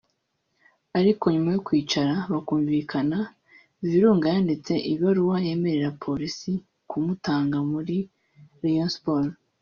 [0.99, 3.17] ariko nyuma yo kwicara bakumvikana
[3.89, 6.51] Virunga yanditse ibaruwa yemerera Police
[6.89, 7.97] kumutanga muri
[8.61, 9.37] Rayon Sports